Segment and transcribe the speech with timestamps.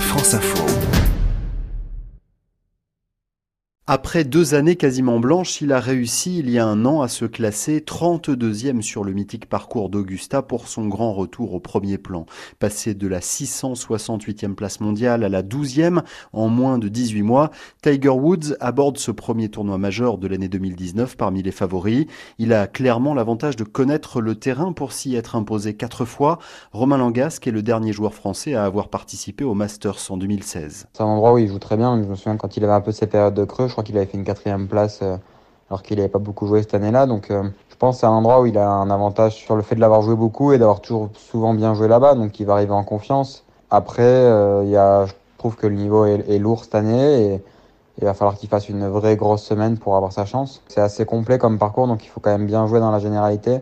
[0.00, 0.95] France Info.
[3.88, 7.24] Après deux années quasiment blanches, il a réussi il y a un an à se
[7.24, 12.26] classer 32e sur le mythique parcours d'Augusta pour son grand retour au premier plan.
[12.58, 16.00] Passé de la 668e place mondiale à la 12e
[16.32, 21.16] en moins de 18 mois, Tiger Woods aborde ce premier tournoi majeur de l'année 2019
[21.16, 22.06] parmi les favoris.
[22.40, 26.40] Il a clairement l'avantage de connaître le terrain pour s'y être imposé quatre fois.
[26.72, 30.88] Romain Langasque est le dernier joueur français à avoir participé au Masters en 2016.
[30.92, 32.02] C'est un endroit où il joue très bien.
[32.02, 34.06] Je me souviens quand il avait un peu ses périodes de creux crois qu'il avait
[34.06, 35.18] fait une quatrième place euh,
[35.68, 37.04] alors qu'il n'avait pas beaucoup joué cette année-là.
[37.04, 39.60] Donc euh, je pense que c'est un endroit où il a un avantage sur le
[39.60, 42.14] fait de l'avoir joué beaucoup et d'avoir toujours souvent bien joué là-bas.
[42.14, 43.44] Donc il va arriver en confiance.
[43.70, 47.42] Après, euh, y a, je trouve que le niveau est, lourd cette année et
[47.98, 50.62] il va falloir qu'il fasse une vraie grosse semaine pour avoir sa chance.
[50.68, 53.60] C'est assez complet comme parcours, donc il faut quand même bien jouer dans la généralité.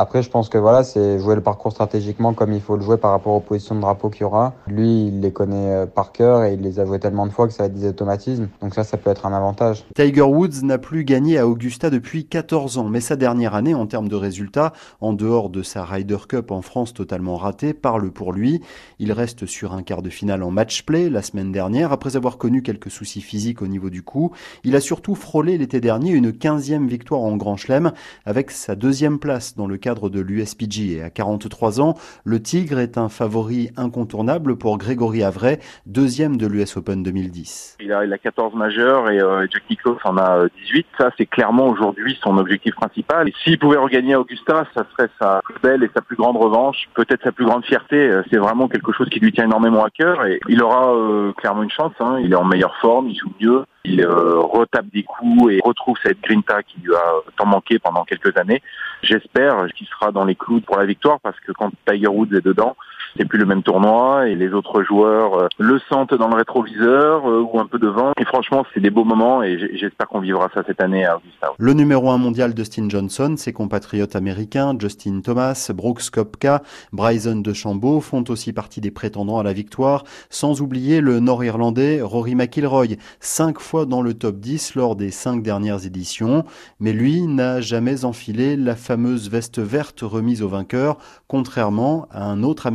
[0.00, 2.96] Après, je pense que voilà, c'est jouer le parcours stratégiquement comme il faut le jouer
[2.96, 4.54] par rapport aux positions de drapeau qu'il y aura.
[4.66, 7.46] Lui, il les connaît euh, par cœur et il les a joués tellement de fois
[7.46, 8.48] que ça va être des automatismes.
[8.62, 9.84] Donc ça, ça peut être un avantage.
[9.94, 13.86] Tiger Woods n'a plus gagné à Augusta depuis 14 ans, mais sa dernière année en
[13.86, 18.32] termes de résultats, en dehors de sa Ryder Cup en France totalement ratée, parle pour
[18.32, 18.62] lui.
[19.00, 22.38] Il reste sur un quart de finale en match play la semaine dernière, après avoir
[22.38, 24.30] connu quelques soucis physiques au niveau du cou.
[24.64, 27.92] Il a surtout frôlé l'été dernier une 15e victoire en Grand Chelem
[28.24, 30.92] avec sa deuxième place dans le cadre de l'USPG.
[30.92, 36.46] Et à 43 ans, le Tigre est un favori incontournable pour Grégory Avray, deuxième de
[36.46, 37.78] l'US Open 2010.
[37.80, 39.64] Il a, il a 14 majeurs et euh, Jack
[40.04, 40.86] en a 18.
[40.86, 43.30] Euh, ça, c'est clairement aujourd'hui son objectif principal.
[43.42, 46.88] S'il pouvait regagner à Augusta, ça serait sa plus belle et sa plus grande revanche,
[46.94, 47.96] peut-être sa plus grande fierté.
[47.96, 50.94] Euh, c'est vraiment quelque chose qui lui tient énormément à cœur et il aura
[51.36, 51.92] clairement une chance.
[52.00, 52.18] Hein.
[52.22, 53.64] Il est en meilleure forme, il joue mieux.
[53.84, 58.04] Il euh, retape des coups et retrouve cette grinta qui lui a tant manqué pendant
[58.04, 58.62] quelques années.
[59.02, 62.44] J'espère qu'il sera dans les clous pour la victoire parce que quand Tiger Woods est
[62.44, 62.76] dedans,
[63.16, 67.28] c'est plus le même tournoi et les autres joueurs euh, le sentent dans le rétroviseur
[67.28, 68.12] euh, ou un peu devant.
[68.18, 71.52] Et franchement, c'est des beaux moments et j'espère qu'on vivra ça cette année à Augusta.
[71.58, 76.62] Le numéro un mondial Dustin Johnson, ses compatriotes américains Justin Thomas, Brooks Kopka,
[76.92, 82.34] Bryson DeChambeau font aussi partie des prétendants à la victoire, sans oublier le nord-irlandais Rory
[82.34, 86.44] McIlroy, cinq fois dans le top 10 lors des cinq dernières éditions,
[86.78, 92.42] mais lui n'a jamais enfilé la fameuse veste verte remise au vainqueur, contrairement à un
[92.42, 92.66] autre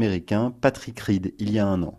[0.61, 1.93] Patrick Reed il y a un an.